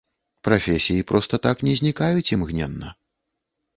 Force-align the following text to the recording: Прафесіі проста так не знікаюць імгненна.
Прафесіі 0.47 1.03
проста 1.11 1.39
так 1.45 1.57
не 1.69 1.73
знікаюць 1.81 2.27
імгненна. 2.35 2.89